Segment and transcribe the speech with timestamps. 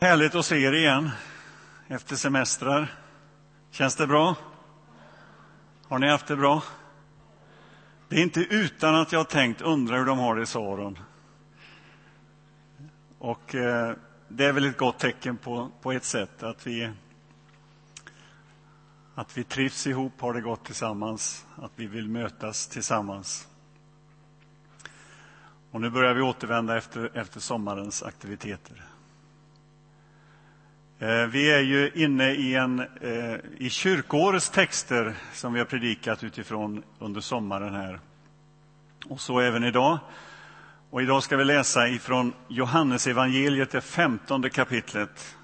[0.00, 1.10] Härligt att se er igen
[1.88, 2.94] efter semestrar.
[3.70, 4.36] Känns det bra?
[5.88, 6.62] Har ni haft det bra?
[8.08, 10.98] Det är inte utan att jag har tänkt, undra hur de har det i Saron.
[13.18, 13.94] Och eh,
[14.28, 16.90] det är väl ett gott tecken på, på ett sätt, att vi,
[19.14, 23.48] att vi trivs ihop, har det gott tillsammans, att vi vill mötas tillsammans.
[25.70, 28.87] Och nu börjar vi återvända efter, efter sommarens aktiviteter.
[31.00, 36.24] Eh, vi är ju inne i, en, eh, i kyrkårets texter som vi har predikat
[36.24, 38.00] utifrån under sommaren här.
[39.08, 39.98] Och så även idag.
[40.90, 45.36] Och idag ska vi läsa ifrån Johannesevangeliet, det femtonde kapitlet.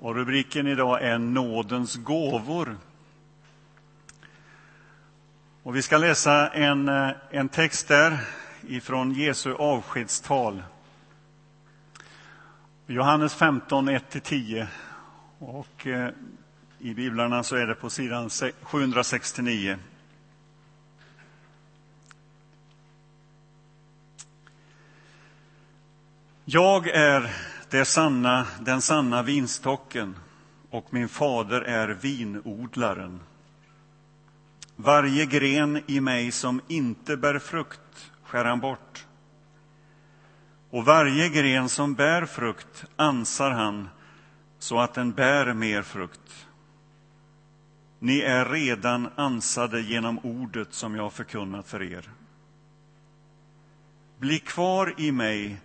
[0.00, 2.76] Och rubriken idag är Nådens gåvor.
[5.62, 8.18] Och vi ska läsa en, eh, en text där
[8.68, 10.62] ifrån Jesu avskedstal.
[12.88, 14.66] Johannes 15, 1-10.
[15.38, 16.10] Och eh,
[16.78, 18.30] i biblarna så är det på sidan
[18.62, 19.78] 769.
[26.44, 27.32] Jag är
[27.70, 30.16] det sanna, den sanna vinstocken
[30.70, 33.20] och min fader är vinodlaren.
[34.76, 39.06] Varje gren i mig som inte bär frukt skär han bort
[40.76, 43.88] och varje gren som bär frukt ansar han
[44.58, 46.46] så att den bär mer frukt.
[47.98, 52.10] Ni är redan ansade genom ordet som jag förkunnat för er.
[54.18, 55.56] Bli kvar i mig,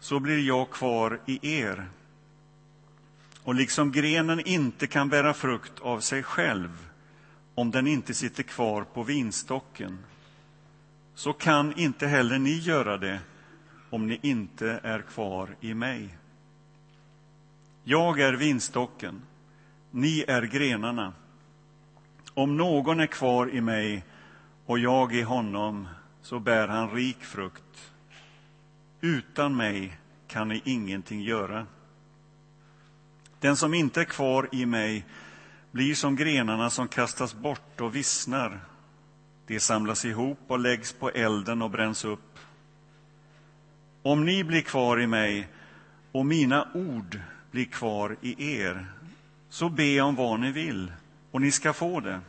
[0.00, 1.86] så blir jag kvar i er.
[3.42, 6.88] Och liksom grenen inte kan bära frukt av sig själv
[7.54, 9.98] om den inte sitter kvar på vinstocken,
[11.14, 13.20] så kan inte heller ni göra det
[13.96, 16.18] om ni inte är kvar i mig.
[17.84, 19.22] Jag är vinstocken,
[19.90, 21.12] ni är grenarna.
[22.34, 24.04] Om någon är kvar i mig
[24.66, 25.88] och jag i honom,
[26.22, 27.92] så bär han rik frukt.
[29.00, 31.66] Utan mig kan ni ingenting göra.
[33.40, 35.04] Den som inte är kvar i mig
[35.70, 38.60] blir som grenarna som kastas bort och vissnar.
[39.46, 42.38] De samlas ihop och läggs på elden och bränns upp.
[44.06, 45.48] Om ni blir kvar i mig
[46.12, 48.86] och mina ord blir kvar i er,
[49.48, 50.92] så be om vad ni vill,
[51.30, 52.20] och ni ska få det.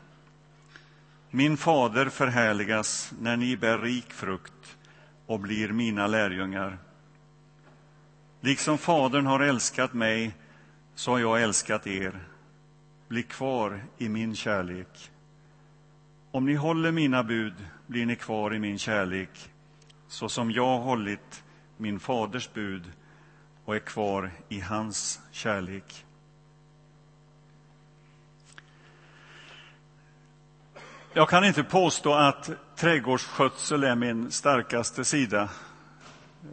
[1.29, 4.77] Min fader förhärligas när ni bär rik frukt
[5.25, 6.77] och blir mina lärjungar.
[8.41, 10.35] Liksom Fadern har älskat mig,
[10.95, 12.19] så har jag älskat er.
[13.07, 15.11] Bli kvar i min kärlek.
[16.31, 17.55] Om ni håller mina bud
[17.87, 19.49] blir ni kvar i min kärlek,
[20.07, 21.43] så som jag har hållit
[21.77, 22.91] min faders bud
[23.65, 26.05] och är kvar i hans kärlek.
[31.13, 35.41] Jag kan inte påstå att trädgårdsskötsel är min starkaste sida.
[36.43, 36.49] Eh,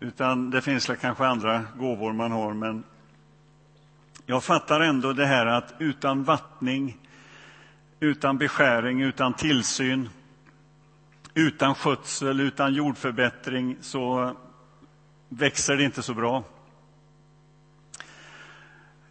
[0.00, 2.84] utan det finns kanske andra gåvor man har, men
[4.26, 6.96] jag fattar ändå det här att utan vattning,
[8.00, 10.08] utan beskäring, utan tillsyn
[11.38, 14.36] utan skötsel, utan jordförbättring, så
[15.28, 16.44] växer det inte så bra.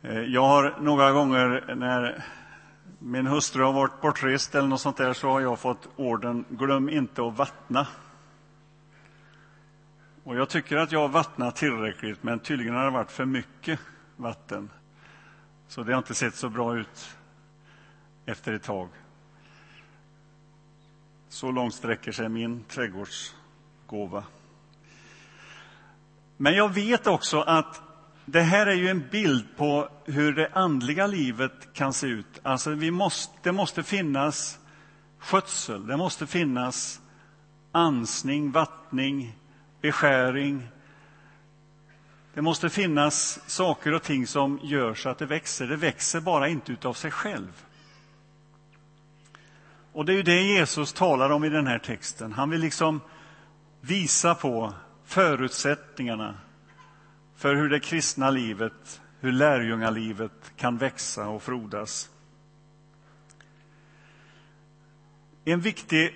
[0.02, 2.24] Eh, jag har några gånger när
[3.00, 6.90] min hustru har varit bortrest eller något sånt där, så har jag fått orden glöm
[6.90, 7.88] inte att vattna.
[10.24, 13.80] Och jag tycker att jag har vattnat tillräckligt, men tydligen har det varit för mycket
[14.16, 14.70] vatten.
[15.68, 17.18] Så det har inte sett så bra ut
[18.26, 18.90] efter ett tag.
[21.30, 24.24] Så långt sträcker sig min trädgårdsgåva.
[26.38, 27.82] Men jag vet också att
[28.26, 32.40] det här är ju en bild på hur det andliga livet kan se ut.
[32.44, 34.60] Alltså vi måste, det måste finnas
[35.20, 37.02] skötsel, det måste finnas
[37.72, 39.38] ansning, vattning,
[39.82, 40.68] beskäring.
[42.34, 45.68] Det måste finnas saker och ting som gör så att det växer.
[45.68, 47.66] Det växer bara inte utav sig själv.
[49.98, 52.34] Och det är ju det Jesus talar om i den här texten.
[52.34, 53.02] Han vill liksom
[53.82, 54.74] visa på
[55.06, 56.38] förutsättningarna
[57.36, 62.10] för hur det kristna livet, hur lärjungalivet kan växa och frodas.
[65.46, 66.14] En viktig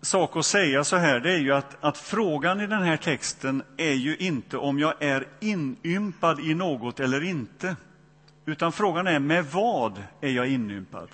[0.00, 3.62] sak att säga så här, det är ju att, att frågan i den här texten
[3.76, 7.76] är ju inte om jag är inympad i något eller inte.
[8.44, 11.08] Utan frågan är med vad är jag inympad?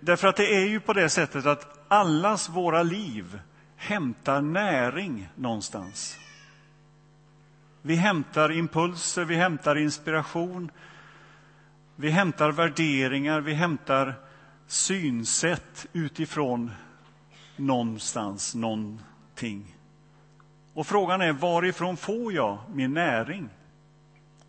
[0.00, 3.40] Därför att det är ju på det sättet att allas våra liv
[3.76, 6.18] hämtar näring någonstans.
[7.82, 10.70] Vi hämtar impulser, vi hämtar inspiration,
[11.96, 14.14] vi hämtar värderingar, vi hämtar
[14.66, 16.70] synsätt utifrån
[17.56, 19.74] någonstans, någonting.
[20.74, 23.48] Och frågan är varifrån får jag min näring?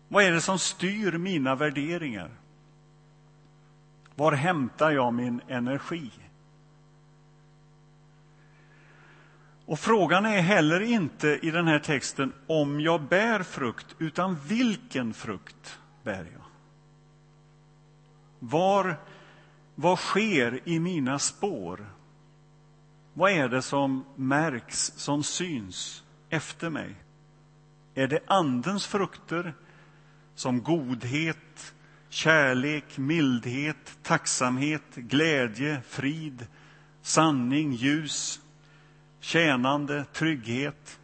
[0.08, 2.30] Vad är det som styr mina värderingar?
[4.18, 6.10] Var hämtar jag min energi?
[9.66, 15.14] Och frågan är heller inte i den här texten om jag bär frukt, utan vilken
[15.14, 16.44] frukt bär jag?
[18.38, 18.96] Var,
[19.74, 21.86] vad sker i mina spår?
[23.14, 26.94] Vad är det som märks, som syns efter mig?
[27.94, 29.54] Är det Andens frukter
[30.34, 31.74] som godhet,
[32.08, 36.46] kärlek, mildhet, tacksamhet, glädje, frid,
[37.02, 38.40] sanning, ljus,
[39.20, 41.00] tjänande, trygghet?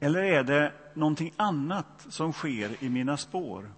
[0.00, 3.70] Eller är det någonting annat som sker i mina spår?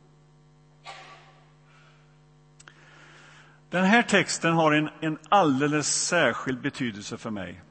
[3.70, 7.62] Den här texten har en, en alldeles särskild betydelse för mig.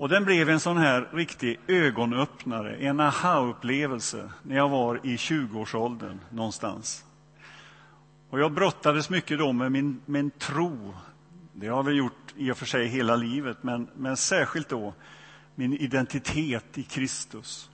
[0.00, 6.20] Och den blev en sån här riktig ögonöppnare, en aha-upplevelse när jag var i 20-årsåldern
[6.30, 7.04] någonstans.
[8.30, 10.94] Och jag brottades mycket då med min, min tro.
[11.52, 14.94] Det har vi gjort i och för sig hela livet, men, men särskilt då
[15.54, 17.70] min identitet i Kristus.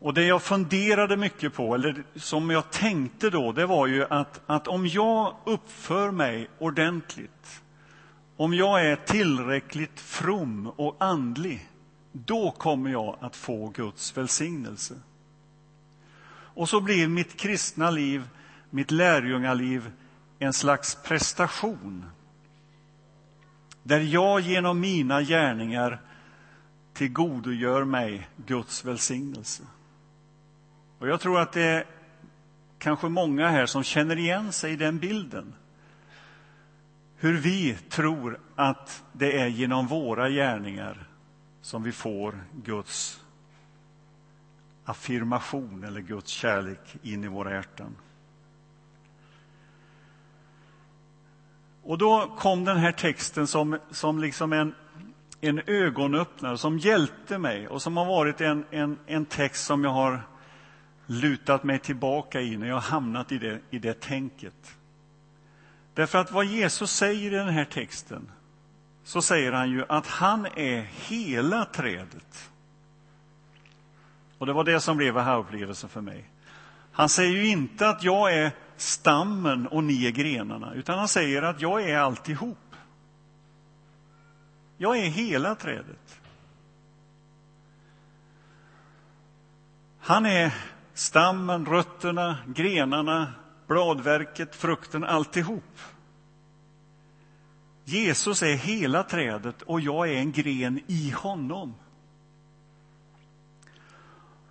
[0.00, 4.40] Och det jag funderade mycket på, eller som jag tänkte då, det var ju att,
[4.46, 7.62] att om jag uppför mig ordentligt,
[8.38, 11.68] om jag är tillräckligt from och andlig,
[12.12, 14.94] då kommer jag att få Guds välsignelse.
[16.30, 18.28] Och så blir mitt kristna liv,
[18.70, 19.90] mitt lärjungaliv,
[20.38, 22.04] en slags prestation.
[23.82, 26.00] Där jag genom mina gärningar
[26.92, 29.62] tillgodogör mig Guds välsignelse.
[30.98, 31.84] Och jag tror att det är
[32.78, 35.54] kanske många här som känner igen sig i den bilden.
[37.20, 41.08] Hur vi tror att det är genom våra gärningar
[41.60, 43.20] som vi får Guds
[44.84, 47.96] affirmation eller Guds kärlek in i våra hjärtan.
[51.82, 54.74] Och då kom den här texten som, som liksom en,
[55.40, 59.90] en ögonöppnare som hjälpte mig och som har varit en, en, en text som jag
[59.90, 60.22] har
[61.06, 64.77] lutat mig tillbaka i när jag har hamnat i det, i det tänket.
[65.98, 68.30] Därför att vad Jesus säger i den här texten,
[69.04, 72.50] så säger han ju att han är hela trädet.
[74.38, 76.30] Och det var det som blev aha-upplevelsen för mig.
[76.92, 81.42] Han säger ju inte att jag är stammen och ni är grenarna, utan han säger
[81.42, 82.74] att jag är alltihop.
[84.76, 86.20] Jag är hela trädet.
[90.00, 90.54] Han är
[90.94, 93.32] Stammen, rötterna, grenarna,
[93.68, 95.78] bladverket, frukten, alltihop.
[97.84, 101.74] Jesus är hela trädet och jag är en gren i honom.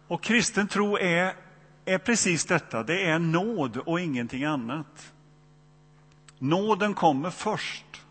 [0.08, 1.34] Och kristen tro är,
[1.86, 5.14] är precis detta, det är nåd och ingenting annat.
[6.40, 8.02] Nåden kommer först.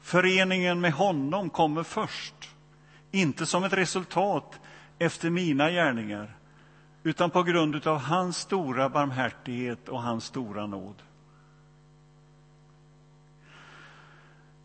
[0.00, 2.34] Föreningen med honom kommer först.
[3.10, 4.60] Inte som ett resultat
[4.98, 6.36] efter mina gärningar,
[7.06, 11.02] utan på grund av hans stora barmhärtighet och hans stora nåd.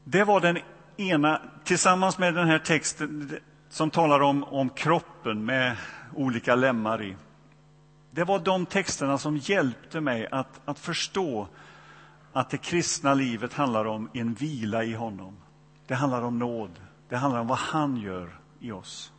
[0.03, 0.57] Det var den
[0.97, 5.77] ena, tillsammans med den här texten som talar om, om kroppen med
[6.15, 7.15] olika lemmar i.
[8.11, 11.47] Det var de texterna som hjälpte mig att, att förstå
[12.33, 15.37] att det kristna livet handlar om en vila i honom.
[15.87, 16.71] Det handlar om nåd.
[17.09, 19.10] Det handlar om vad han gör i oss.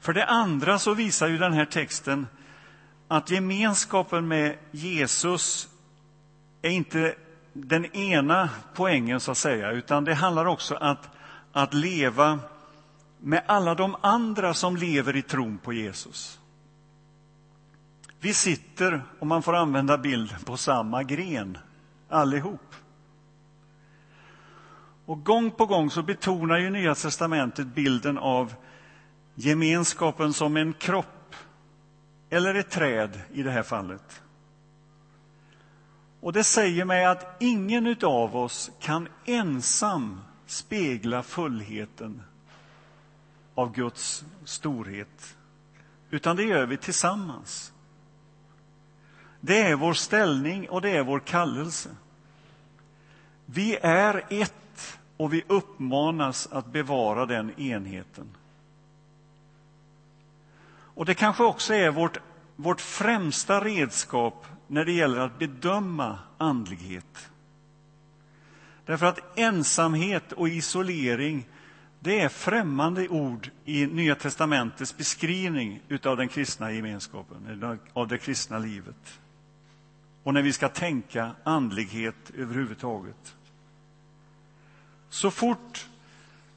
[0.00, 2.26] För det andra så visar ju den här texten
[3.08, 5.68] att gemenskapen med Jesus
[6.62, 7.14] är inte
[7.52, 11.08] den ena poängen, så att säga, utan det handlar också om att,
[11.52, 12.38] att leva
[13.18, 16.40] med alla de andra som lever i tron på Jesus.
[18.20, 21.58] Vi sitter, om man får använda bilden, på samma gren,
[22.08, 22.74] allihop.
[25.06, 28.54] Och gång på gång så betonar ju Nya testamentet bilden av
[29.40, 31.34] gemenskapen som en kropp
[32.30, 34.22] eller ett träd i det här fallet.
[36.20, 42.22] Och det säger mig att ingen av oss kan ensam spegla fullheten
[43.54, 45.36] av Guds storhet,
[46.10, 47.72] utan det gör vi tillsammans.
[49.40, 51.88] Det är vår ställning och det är vår kallelse.
[53.46, 58.36] Vi är ett och vi uppmanas att bevara den enheten.
[61.00, 62.18] Och det kanske också är vårt,
[62.56, 67.30] vårt främsta redskap när det gäller att bedöma andlighet.
[68.84, 71.48] Därför att ensamhet och isolering
[72.00, 78.58] det är främmande ord i Nya testamentets beskrivning av den kristna gemenskapen, av det kristna
[78.58, 79.20] livet.
[80.22, 83.36] Och när vi ska tänka andlighet överhuvudtaget.
[85.08, 85.86] Så fort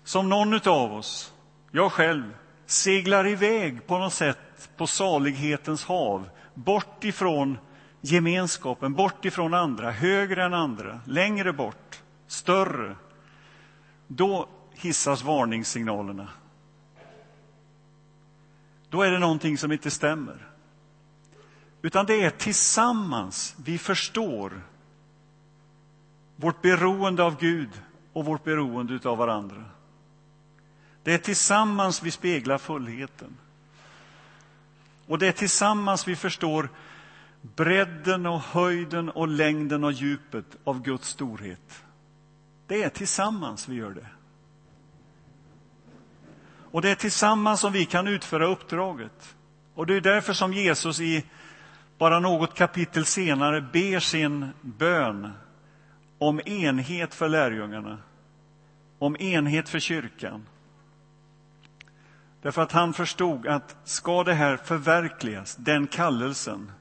[0.03, 1.33] som någon av oss,
[1.71, 2.33] jag själv,
[2.65, 7.57] seglar iväg på något sätt på salighetens hav, bort ifrån
[8.01, 12.95] gemenskapen, bort ifrån andra, högre än andra, längre bort, större,
[14.07, 16.29] då hissas varningssignalerna.
[18.89, 20.47] Då är det någonting som inte stämmer.
[21.81, 24.61] Utan det är tillsammans vi förstår
[26.35, 27.81] vårt beroende av Gud
[28.13, 29.63] och vårt beroende av varandra.
[31.03, 33.37] Det är tillsammans vi speglar fullheten.
[35.07, 36.69] Och det är tillsammans vi förstår
[37.41, 41.83] bredden och höjden och längden och djupet av Guds storhet.
[42.67, 44.07] Det är tillsammans vi gör det.
[46.71, 49.35] Och det är tillsammans som vi kan utföra uppdraget.
[49.75, 51.25] Och det är därför som Jesus i
[51.97, 55.31] bara något kapitel senare ber sin bön
[56.17, 57.97] om enhet för lärjungarna,
[58.99, 60.45] om enhet för kyrkan.
[62.43, 66.71] Därför att han förstod att ska det här förverkligas, den kallelsen,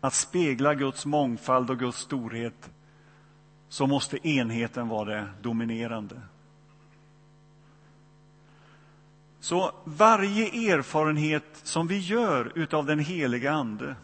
[0.00, 2.70] att spegla Guds mångfald och Guds storhet,
[3.68, 6.20] så måste enheten vara det dominerande.
[9.40, 13.96] Så varje erfarenhet som vi gör utav den heliga Ande,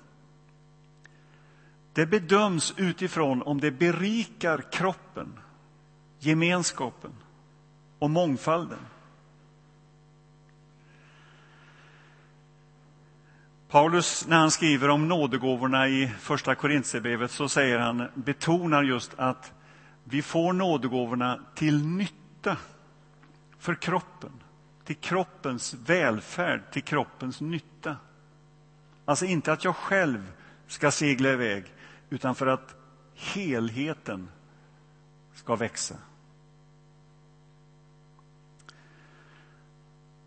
[1.92, 5.38] det bedöms utifrån om det berikar kroppen,
[6.18, 7.12] gemenskapen
[7.98, 8.78] och mångfalden.
[13.76, 19.52] Paulus, när han skriver om nådegåvorna i Första Korintierbrevet, så säger han, betonar just att
[20.04, 22.56] vi får nådegåvorna till nytta
[23.58, 24.30] för kroppen
[24.84, 27.96] till kroppens välfärd, till kroppens nytta.
[29.04, 30.32] Alltså inte att jag själv
[30.66, 31.64] ska segla iväg,
[32.10, 32.74] utan för att
[33.14, 34.28] helheten
[35.34, 35.94] ska växa.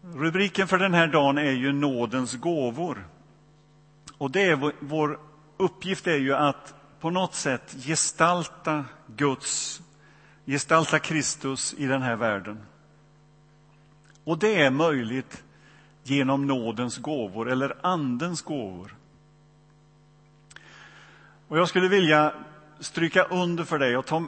[0.01, 3.05] Rubriken för den här dagen är ju nådens gåvor.
[4.19, 5.19] Och det är vår
[5.57, 9.81] uppgift är ju att på något sätt gestalta Guds,
[10.45, 12.59] gestalta Kristus i den här världen.
[14.23, 15.43] Och det är möjligt
[16.03, 18.95] genom nådens gåvor eller Andens gåvor.
[21.47, 22.33] Och jag skulle vilja
[22.79, 24.23] stryka under för dig, och ta,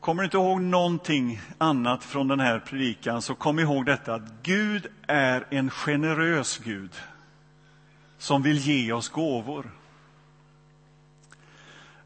[0.00, 4.86] kommer inte ihåg någonting annat från den här predikan, så kom ihåg detta att Gud
[5.06, 6.90] är en generös Gud
[8.24, 9.70] som vill ge oss gåvor.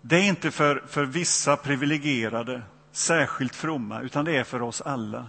[0.01, 5.27] Det är inte för, för vissa privilegierade, särskilt fromma, utan det är för oss alla.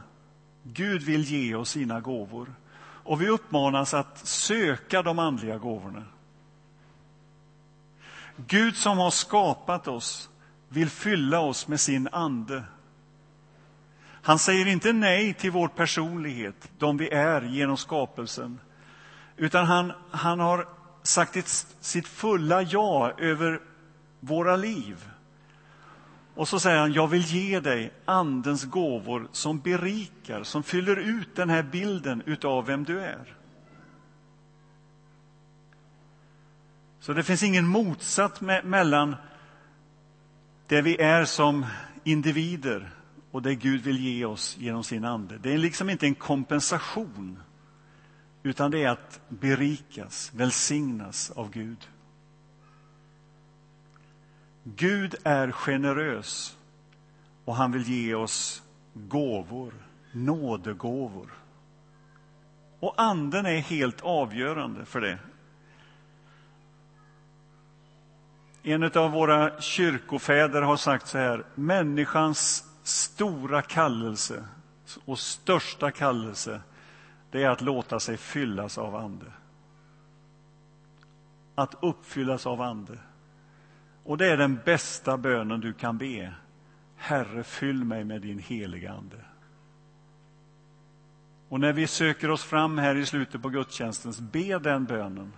[0.64, 6.04] Gud vill ge oss sina gåvor och vi uppmanas att söka de andliga gåvorna.
[8.36, 10.30] Gud som har skapat oss
[10.70, 12.64] vill fylla oss med sin ande.
[14.22, 18.60] Han säger inte nej till vår personlighet, de vi är genom skapelsen,
[19.38, 23.62] utan han, han har sagt sitt fulla ja över
[24.20, 25.10] våra liv.
[26.36, 31.36] Och så säger han, jag vill ge dig Andens gåvor som berikar, som fyller ut
[31.36, 33.36] den här bilden utav vem du är.
[37.00, 39.16] Så det finns ingen motsats me mellan
[40.68, 41.66] det vi är som
[42.04, 42.90] individer
[43.32, 45.38] och det Gud vill ge oss genom sin ande.
[45.38, 47.40] Det är liksom inte en kompensation,
[48.44, 51.88] utan det är att berikas, välsignas av Gud.
[54.64, 56.58] Gud är generös
[57.46, 59.74] och han vill ge oss gåvor,
[60.12, 61.34] nådegåvor.
[62.80, 65.20] Och anden är helt avgörande för det.
[68.64, 74.46] En av våra kyrkofäder har sagt så här, människans stora kallelse
[75.06, 76.62] och största kallelse,
[77.32, 79.26] det är att låta sig fyllas av ande.
[81.56, 82.98] Att uppfyllas av ande.
[84.04, 86.34] Och det är den bästa bönen du kan be.
[86.96, 89.26] Herre, fyll mig med din heliga Ande.
[91.50, 95.34] Och när vi söker oss fram här i slutet på gudstjänsten, be den bönen.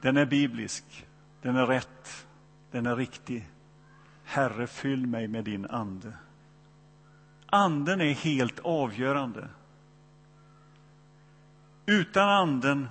[0.00, 1.06] Den är biblisk,
[1.42, 2.26] den är rätt,
[2.70, 3.48] den är riktig.
[4.24, 6.12] Herre, fyll mig med din ande.
[7.54, 9.48] Anden är helt avgörande.
[11.86, 12.88] Utan anden,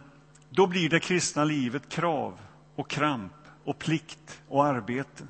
[0.49, 2.39] då blir det kristna livet krav
[2.75, 5.23] och kramp och plikt och arbete.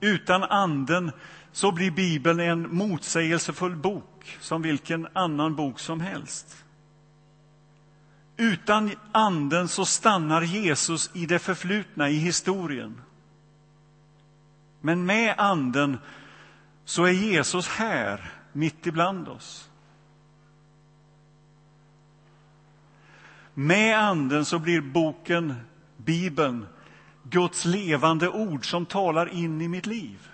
[0.00, 1.12] Utan anden
[1.52, 6.64] så blir Bibeln en motsägelsefull bok som vilken annan bok som helst.
[8.36, 13.00] Utan anden så stannar Jesus i det förflutna, i historien.
[14.80, 15.98] Men med anden
[16.88, 19.70] så är Jesus här, mitt ibland oss.
[23.54, 25.54] Med anden så blir boken,
[25.96, 26.66] Bibeln,
[27.22, 30.28] Guds levande ord som talar in i mitt liv.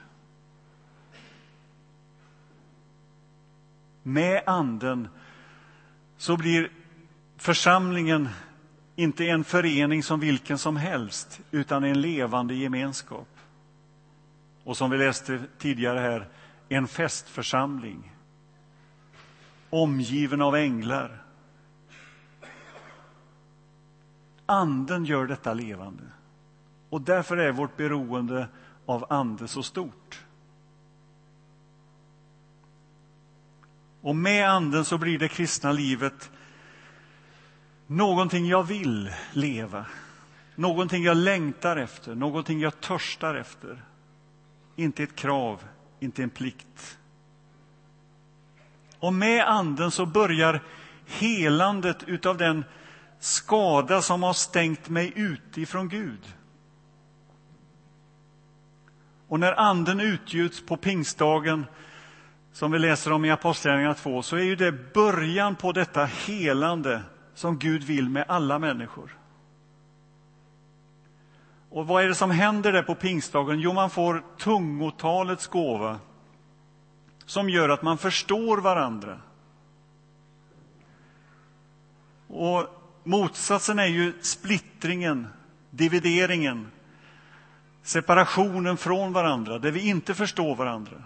[4.02, 5.08] Med anden
[6.16, 6.70] så blir
[7.36, 8.28] församlingen
[8.96, 13.28] inte en förening som vilken som helst, utan en levande gemenskap.
[14.64, 16.28] Och som vi läste tidigare här,
[16.68, 18.12] en festförsamling.
[19.70, 21.22] Omgiven av änglar.
[24.46, 26.02] Anden gör detta levande.
[26.90, 28.48] Och därför är vårt beroende
[28.86, 30.24] av ande så stort.
[34.00, 36.30] Och med anden så blir det kristna livet
[37.86, 39.86] någonting jag vill leva.
[40.54, 43.82] Någonting jag längtar efter, någonting jag törstar efter.
[44.76, 45.64] Inte ett krav,
[46.00, 46.98] inte en plikt.
[48.98, 50.62] Och med anden så börjar
[51.06, 52.64] helandet utav den
[53.18, 56.34] skada som har stängt mig ute ifrån Gud.
[59.28, 61.66] Och när anden utgjuts på pingstdagen,
[62.52, 67.02] som vi läser om i Apostlagärningarna 2, så är ju det början på detta helande
[67.34, 69.23] som Gud vill med alla människor.
[71.74, 73.60] Och vad är det som händer där på pingstdagen?
[73.60, 75.98] Jo, man får tungotalets gåva
[77.26, 79.20] som gör att man förstår varandra.
[82.28, 82.66] Och
[83.04, 85.26] motsatsen är ju splittringen,
[85.70, 86.66] divideringen,
[87.82, 91.02] separationen från varandra, där vi inte förstår varandra.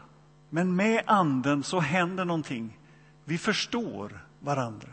[0.51, 2.79] Men med anden så händer någonting.
[3.25, 4.93] Vi förstår varandra.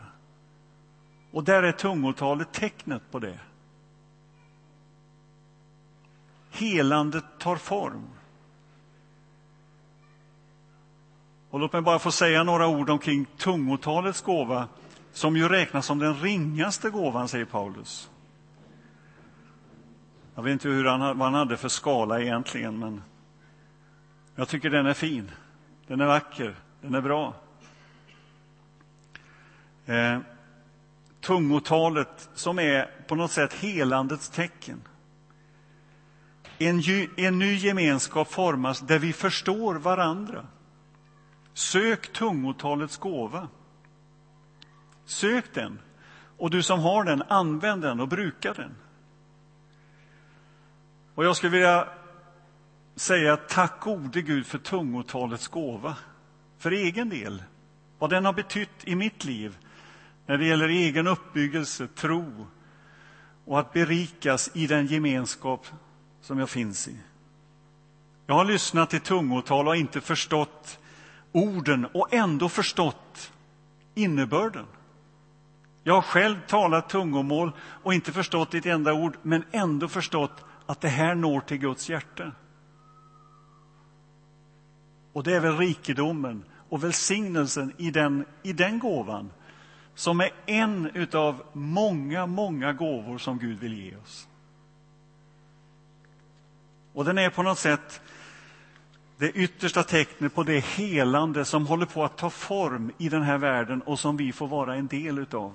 [1.30, 3.38] Och där är tungotalet tecknet på det.
[6.56, 8.08] Helandet tar form.
[11.50, 14.68] Och låt mig bara få säga några ord omkring tungotalets gåva,
[15.12, 18.10] som ju räknas som den ringaste gåvan, säger Paulus.
[20.34, 23.02] Jag vet inte hur han, vad han hade för skala egentligen, men
[24.34, 25.30] jag tycker den är fin.
[25.86, 27.34] Den är vacker, den är bra.
[29.86, 30.18] Eh,
[31.20, 34.80] tungotalet som är på något sätt helandets tecken.
[36.58, 36.82] En,
[37.16, 40.46] en ny gemenskap formas där vi förstår varandra.
[41.52, 43.48] Sök tungotalets gåva.
[45.04, 45.78] Sök den.
[46.36, 48.74] Och du som har den, använd den och bruka den.
[51.14, 51.88] Och jag skulle vilja
[52.96, 55.96] säga tack gode Gud för tungotalets gåva.
[56.58, 57.42] För egen del,
[57.98, 59.56] vad den har betytt i mitt liv
[60.26, 62.46] när det gäller egen uppbyggelse, tro
[63.44, 65.66] och att berikas i den gemenskap
[66.26, 66.96] som jag finns i.
[68.26, 70.78] Jag har lyssnat till tungotal och inte förstått
[71.32, 73.32] orden och ändå förstått
[73.94, 74.66] innebörden.
[75.82, 80.80] Jag har själv talat tungomål och inte förstått ett enda ord, men ändå förstått att
[80.80, 82.32] det här når till Guds hjärta.
[85.12, 89.30] Och det är väl rikedomen och välsignelsen i den, i den gåvan
[89.94, 94.28] som är en av många, många gåvor som Gud vill ge oss.
[96.96, 98.00] Och den är på något sätt
[99.18, 103.38] det yttersta tecknet på det helande som håller på att ta form i den här
[103.38, 105.54] världen och som vi får vara en del utav.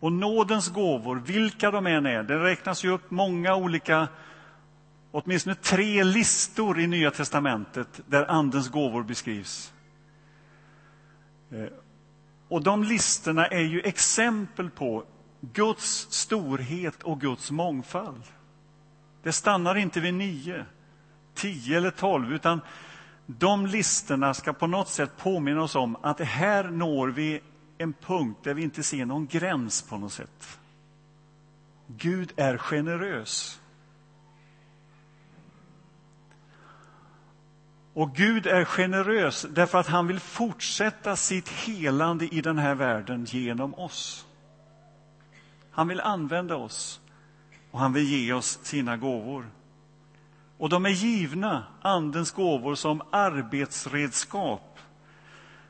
[0.00, 4.08] Och nådens gåvor, vilka de än är, det räknas ju upp många olika,
[5.10, 9.72] åtminstone tre listor i Nya testamentet där Andens gåvor beskrivs.
[11.50, 11.66] Eh,
[12.48, 15.04] och de listorna är ju exempel på
[15.52, 18.22] Guds storhet och Guds mångfald.
[19.22, 20.64] Det stannar inte vid nio,
[21.34, 22.60] tio eller tolv, utan
[23.26, 27.40] de listorna ska på något sätt påminna oss om att här når vi
[27.78, 30.58] en punkt där vi inte ser någon gräns på något sätt.
[31.86, 33.60] Gud är generös.
[37.94, 43.24] Och Gud är generös därför att han vill fortsätta sitt helande i den här världen
[43.24, 44.25] genom oss.
[45.76, 47.00] Han vill använda oss.
[47.70, 49.46] och han vill ge oss sina gåvor.
[50.58, 54.78] Och de är givna, Andens gåvor, som arbetsredskap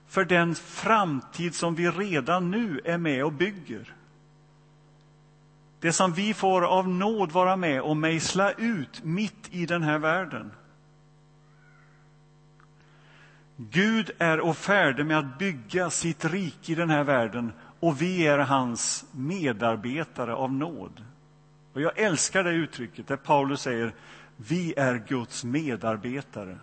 [0.07, 3.95] för den framtid som vi redan nu är med och bygger.
[5.81, 9.99] Det som vi får av nåd vara med och mejsla ut mitt i den här
[9.99, 10.53] världen.
[13.57, 18.27] Gud är och färdig med att bygga sitt rike i den här världen och vi
[18.27, 21.05] är hans medarbetare av nåd.
[21.73, 23.95] Och jag älskar det uttrycket där Paulus säger
[24.37, 26.59] vi är Guds medarbetare.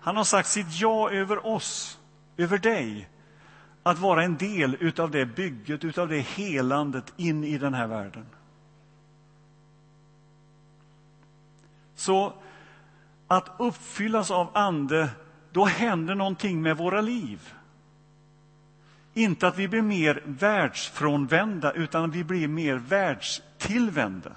[0.00, 1.98] Han har sagt sitt ja över oss,
[2.36, 3.08] över dig,
[3.82, 8.26] att vara en del utav det bygget, utav det helandet in i den här världen.
[11.94, 12.32] Så
[13.28, 15.10] att uppfyllas av Ande,
[15.52, 17.54] då händer någonting med våra liv.
[19.14, 24.32] Inte att vi blir mer världsfrånvända, utan att vi blir mer världstillvända.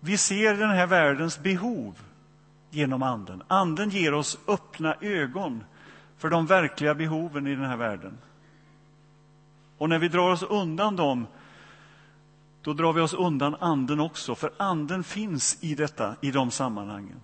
[0.00, 1.98] Vi ser den här världens behov
[2.70, 3.42] genom Anden.
[3.48, 5.64] Anden ger oss öppna ögon
[6.18, 8.18] för de verkliga behoven i den här världen.
[9.78, 11.26] Och när vi drar oss undan dem,
[12.62, 17.20] då drar vi oss undan Anden också, för Anden finns i detta, i de sammanhangen.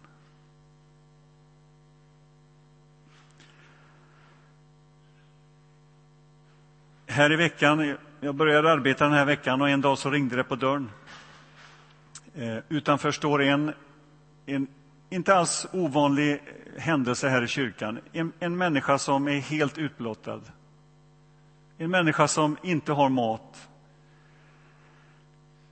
[7.17, 10.45] Här i veckan, jag började arbeta den här veckan och en dag så ringde det
[10.45, 10.91] på dörren.
[12.35, 13.73] Eh, utanför står en,
[14.47, 14.67] en
[15.11, 16.43] inte alls ovanlig
[16.79, 17.99] händelse här i kyrkan.
[18.13, 20.41] En, en människa som är helt utblottad.
[21.79, 23.69] En människa som inte har mat.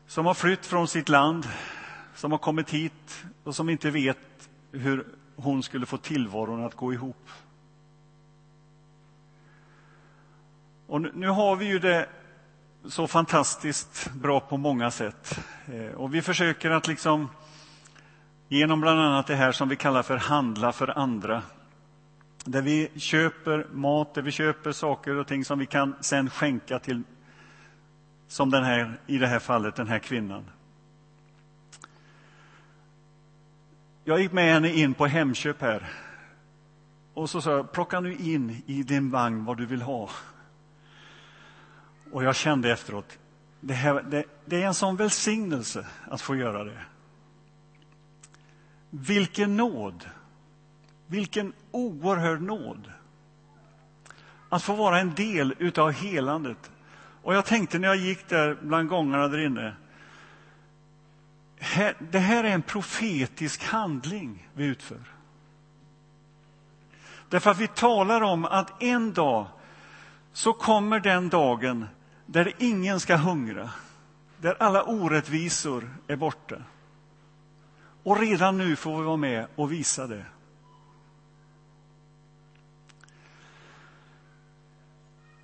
[0.07, 1.49] Som har flytt från sitt land,
[2.15, 6.93] som har kommit hit och som inte vet hur hon skulle få tillvaron att gå
[6.93, 7.29] ihop.
[10.87, 12.09] Och nu, nu har vi ju det
[12.89, 15.41] så fantastiskt bra på många sätt.
[15.67, 17.29] Eh, och vi försöker att liksom
[18.49, 21.43] genom bland annat det här som vi kallar för handla för andra.
[22.45, 26.79] Där vi köper mat, där vi köper saker och ting som vi kan sen skänka
[26.79, 27.03] till,
[28.29, 30.51] som den här, i det här fallet, den här kvinnan.
[34.05, 35.91] Jag gick med henne in på Hemköp här.
[37.15, 40.11] Och så sa jag, plocka nu in i din vagn vad du vill ha.
[42.15, 43.19] Och jag kände efteråt,
[43.61, 46.85] det, här, det, det är en sån välsignelse att få göra det.
[48.91, 50.09] Vilken nåd!
[51.07, 52.93] Vilken oerhörd nåd!
[54.49, 56.71] Att få vara en del utav helandet.
[57.23, 59.75] Och jag tänkte när jag gick där bland gångarna där inne.
[61.99, 65.01] Det här är en profetisk handling vi utför.
[67.29, 69.47] Därför att vi talar om att en dag
[70.33, 71.87] så kommer den dagen
[72.27, 73.71] där ingen ska hungra,
[74.41, 76.57] där alla orättvisor är borta.
[78.03, 80.25] Och redan nu får vi vara med och visa det.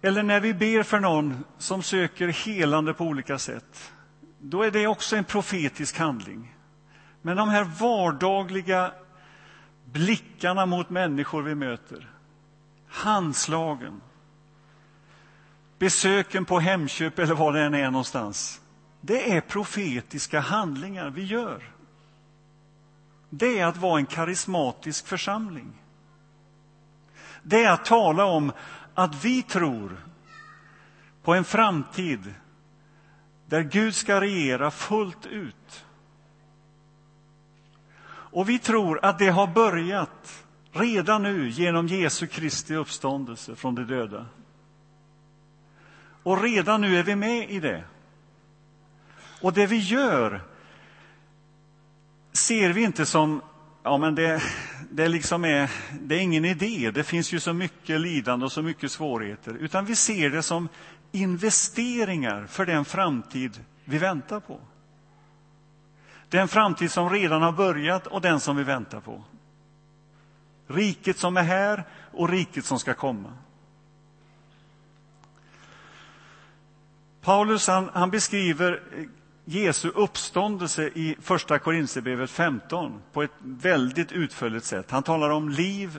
[0.03, 3.93] Eller när vi ber för någon som söker helande på olika sätt,
[4.39, 6.57] då är det också en profetisk handling.
[7.23, 8.93] Men de här vardagliga
[9.85, 12.11] blickarna mot människor vi möter,
[12.89, 14.01] handslagen,
[15.81, 18.61] besöken på Hemköp eller var det än är någonstans,
[19.01, 21.71] det är profetiska handlingar vi gör
[23.31, 25.73] det är att vara en karismatisk församling.
[27.43, 28.53] Det är att tala om
[28.95, 29.97] att vi tror
[31.23, 32.35] på en framtid
[33.47, 35.85] där Gud ska regera fullt ut.
[38.07, 43.85] Och vi tror att det har börjat redan nu genom Jesu Kristi uppståndelse från de
[43.85, 44.27] döda.
[46.23, 47.85] Och redan nu är vi med i det.
[49.41, 50.43] Och det vi gör
[52.33, 53.43] ser vi inte som
[53.83, 54.43] ja, men det,
[54.91, 58.63] det, liksom är, det är ingen idé, det finns ju så mycket lidande och så
[58.63, 60.69] mycket svårigheter, utan vi ser det som
[61.13, 64.61] investeringar för den framtid vi väntar på.
[66.29, 69.25] Den framtid som redan har börjat och den som vi väntar på.
[70.67, 73.33] Riket som är här och riket som ska komma.
[77.23, 79.05] Paulus han, han beskriver eh,
[79.45, 84.91] Jesu uppståndelse i Första Korinthierbrevet 15 på ett väldigt utförligt sätt.
[84.91, 85.99] Han talar om liv,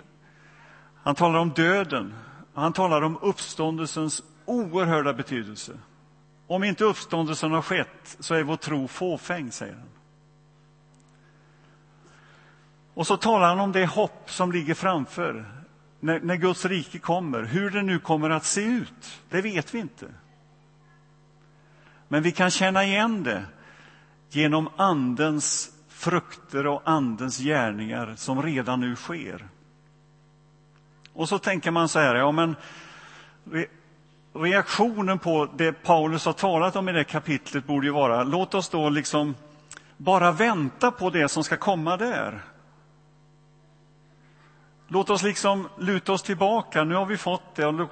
[1.04, 2.14] han talar om döden,
[2.54, 5.72] han talar om uppståndelsens oerhörda betydelse.
[6.48, 9.90] Om inte uppståndelsen har skett så är vår tro fåfäng, säger han.
[12.94, 15.46] Och så talar han om det hopp som ligger framför,
[16.00, 17.44] när, när Guds rike kommer.
[17.44, 20.08] Hur det nu kommer att se ut, det vet vi inte.
[22.12, 23.44] Men vi kan känna igen det
[24.30, 29.48] genom Andens frukter och Andens gärningar som redan nu sker.
[31.14, 32.56] Och så tänker man så här, ja men
[34.34, 38.70] reaktionen på det Paulus har talat om i det kapitlet borde ju vara, låt oss
[38.70, 39.36] då liksom
[39.98, 42.44] bara vänta på det som ska komma där.
[44.88, 47.90] Låt oss liksom luta oss tillbaka, nu har vi fått det och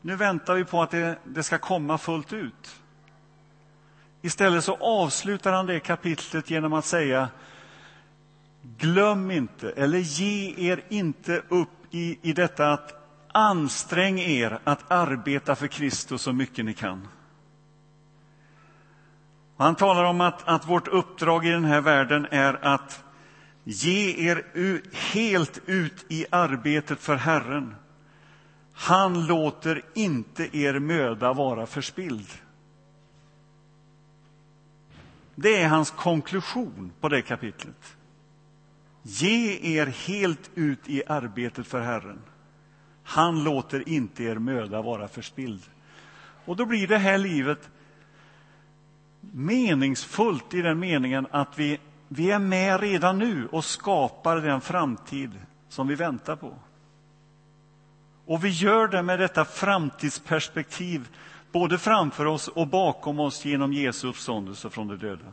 [0.00, 2.81] nu väntar vi på att det, det ska komma fullt ut.
[4.22, 7.28] Istället så avslutar han det kapitlet genom att säga
[8.78, 15.54] Glöm inte, eller ge er inte upp i, i detta att ansträng er att arbeta
[15.54, 17.08] för Kristus så mycket ni kan.
[19.56, 23.04] Han talar om att, att vårt uppdrag i den här världen är att
[23.64, 24.44] ge er
[25.12, 27.74] helt ut i arbetet för Herren.
[28.72, 32.26] Han låter inte er möda vara förspilld.
[35.34, 37.96] Det är hans konklusion på det kapitlet.
[39.02, 42.22] Ge er helt ut i arbetet för Herren.
[43.02, 45.62] Han låter inte er möda vara förspilld.
[46.44, 47.70] Och då blir det här livet
[49.20, 55.30] meningsfullt i den meningen att vi, vi är med redan nu och skapar den framtid
[55.68, 56.54] som vi väntar på.
[58.26, 61.08] Och vi gör det med detta framtidsperspektiv
[61.52, 65.32] både framför oss och bakom oss genom Jesu uppståndelse från de döda.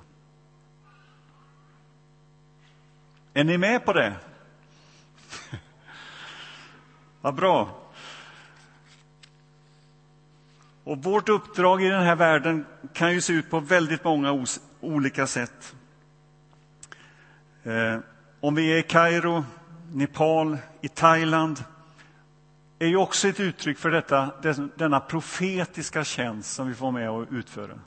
[3.33, 4.15] Är ni med på det?
[7.21, 7.69] Vad bra.
[10.83, 14.45] Och vårt uppdrag i den här världen kan ju se ut på väldigt många
[14.79, 15.75] olika sätt.
[17.63, 17.97] Eh,
[18.39, 19.45] om vi är i Kairo,
[19.93, 21.63] Nepal, i Thailand
[22.79, 24.31] är ju också ett uttryck för detta,
[24.75, 27.79] denna profetiska tjänst som vi får med att utföra.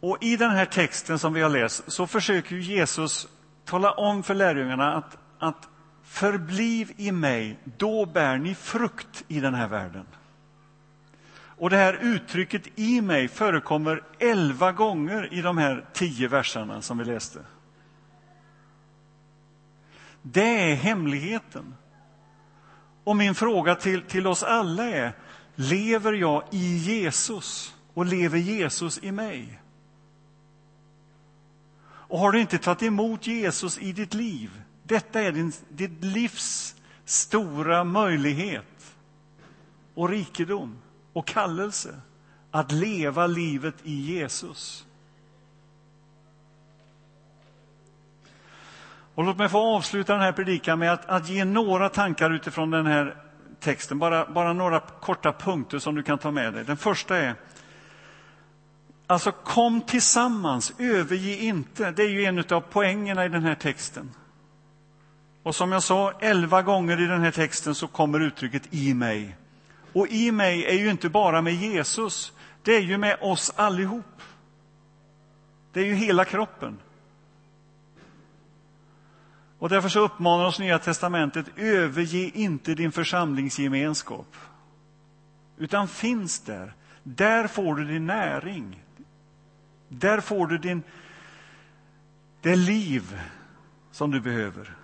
[0.00, 3.28] Och I den här texten som vi har läst så försöker Jesus
[3.64, 5.68] tala om för lärjungarna att, att
[6.02, 10.06] förbliv i mig, då bär ni frukt i den här världen.
[11.58, 16.98] Och det här uttrycket i mig förekommer elva gånger i de här tio verserna som
[16.98, 17.38] vi läste.
[20.32, 21.74] Det är hemligheten.
[23.04, 25.12] Och min fråga till, till oss alla är,
[25.54, 29.60] lever jag i Jesus och lever Jesus i mig?
[31.80, 36.74] Och har du inte tagit emot Jesus i ditt liv, detta är din, ditt livs
[37.04, 38.96] stora möjlighet
[39.94, 40.78] och rikedom
[41.12, 42.00] och kallelse
[42.50, 44.86] att leva livet i Jesus.
[49.18, 52.70] Och låt mig få avsluta den här predikan med att, att ge några tankar utifrån
[52.70, 53.16] den här
[53.60, 53.98] texten.
[53.98, 56.64] Bara, bara några korta punkter som du kan ta med dig.
[56.64, 57.34] Den första är
[59.06, 61.90] Alltså kom tillsammans, överge inte.
[61.90, 64.10] Det är ju en av poängerna i den här texten.
[65.42, 69.36] Och som jag sa, elva gånger i den här texten så kommer uttrycket i mig.
[69.92, 74.22] Och i mig är ju inte bara med Jesus, det är ju med oss allihop.
[75.72, 76.78] Det är ju hela kroppen.
[79.58, 84.36] Och därför så uppmanar oss Nya testamentet, överge inte din församlingsgemenskap.
[85.56, 86.74] Utan finns där.
[87.02, 88.84] Där får du din näring.
[89.88, 90.82] Där får du din,
[92.40, 93.20] det liv
[93.90, 94.76] som du behöver.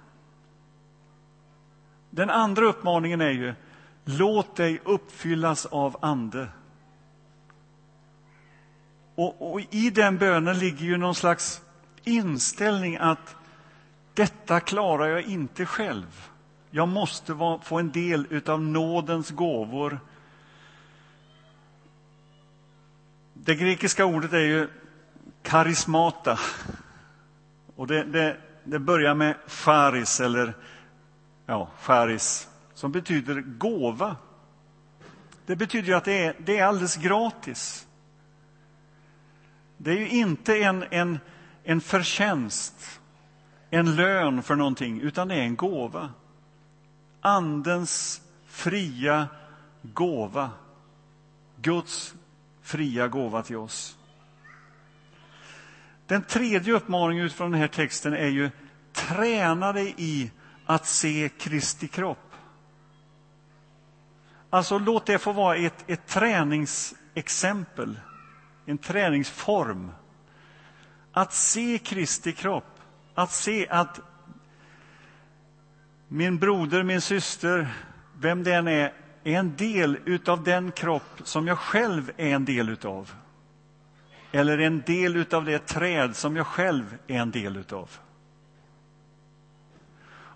[2.11, 3.55] Den andra uppmaningen är ju,
[4.05, 6.49] låt dig uppfyllas av Ande.
[9.15, 11.63] Och, och, I den bönen ligger ju någon slags
[12.05, 13.37] inställning att
[14.15, 16.31] detta klarar jag inte själv.
[16.71, 20.01] Jag måste få en del av nådens gåvor.
[23.35, 24.69] Det grekiska ordet är ju
[25.43, 26.39] karismata.
[27.77, 30.55] Och det, det, det börjar med charis, eller
[31.47, 34.17] ja, charis, som betyder gåva.
[35.47, 37.87] Det betyder att det är, det är alldeles gratis.
[39.77, 41.19] Det är ju inte en, en,
[41.65, 43.01] en förtjänst,
[43.75, 46.11] en lön för någonting, utan det är en gåva.
[47.21, 49.29] Andens fria
[49.83, 50.51] gåva.
[51.57, 52.15] Guds
[52.63, 53.99] fria gåva till oss.
[56.07, 58.51] Den tredje uppmaningen utifrån den här texten är ju
[58.93, 60.31] träna dig i
[60.67, 62.35] att se Kristi kropp.
[64.51, 68.01] Alltså låt det få vara ett, ett träningsexempel,
[68.67, 69.91] en träningsform.
[71.13, 72.74] Att se Kristi kropp,
[73.15, 74.01] att se att
[76.09, 77.69] min broder, min syster,
[78.19, 78.93] vem det än är,
[79.25, 83.15] är en del utav den kropp som jag själv är en del utav.
[84.33, 87.91] Eller en del utav det träd som jag själv är en del utav.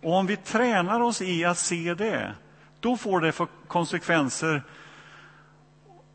[0.00, 2.34] Och om vi tränar oss i att se det,
[2.80, 4.62] då får det för konsekvenser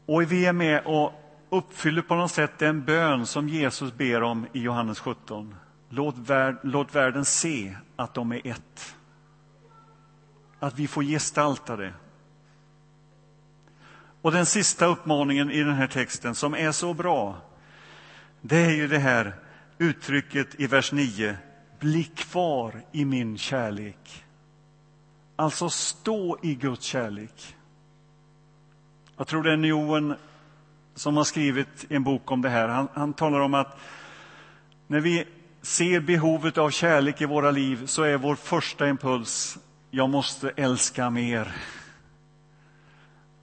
[0.05, 1.13] och vi är med och
[1.49, 5.55] uppfyller på något sätt den bön som Jesus ber om i Johannes 17.
[5.95, 8.95] Låt, värld, låt världen se att de är ett.
[10.59, 11.93] Att vi får gestalta det.
[14.21, 17.41] Och den sista uppmaningen i den här texten som är så bra,
[18.41, 19.35] det är ju det här
[19.77, 21.37] uttrycket i vers 9.
[21.79, 24.25] Bli kvar i min kärlek.
[25.35, 27.55] Alltså stå i Guds kärlek.
[29.17, 30.15] Jag tror det är Newman
[30.95, 32.67] som har skrivit en bok om det här.
[32.67, 33.79] Han, han talar om att
[34.87, 35.27] när vi
[35.63, 39.57] ser behovet av kärlek i våra liv så är vår första impuls
[39.91, 41.55] jag måste älska mer.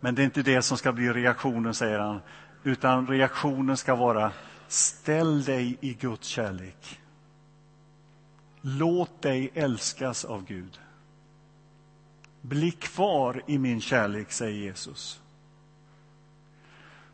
[0.01, 2.21] Men det är inte det som ska bli reaktionen, säger han,
[2.65, 4.33] utan reaktionen ska vara
[4.69, 7.01] ställ dig i Guds kärlek.
[8.61, 10.81] Låt dig älskas av Gud.
[12.41, 15.21] Bli kvar i min kärlek, säger Jesus.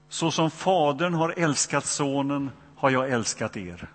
[0.09, 3.88] Så som Fadern har älskat Sonen har jag älskat er.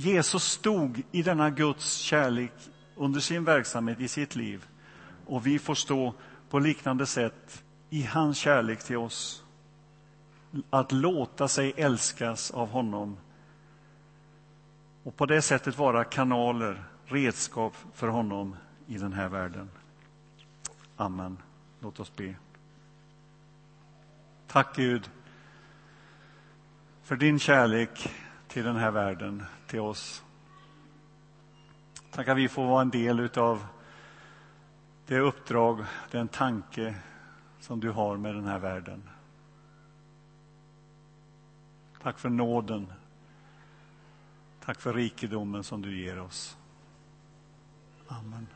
[0.00, 2.52] Jesus stod i denna Guds kärlek
[2.96, 4.66] under sin verksamhet i sitt liv
[5.26, 6.14] och vi får stå
[6.50, 9.44] på liknande sätt i hans kärlek till oss.
[10.70, 13.16] Att låta sig älskas av honom
[15.02, 18.56] och på det sättet vara kanaler, redskap för honom
[18.86, 19.70] i den här världen.
[20.96, 21.38] Amen.
[21.80, 22.34] Låt oss be.
[24.46, 25.10] Tack Gud
[27.02, 28.10] för din kärlek
[28.48, 30.24] till den här världen, till oss.
[32.10, 33.66] Tack att vi får vara en del av
[35.06, 36.94] det uppdrag, den tanke
[37.60, 39.02] som du har med den här världen.
[42.02, 42.92] Tack för nåden.
[44.64, 46.56] Tack för rikedomen som du ger oss.
[48.08, 48.46] Amen.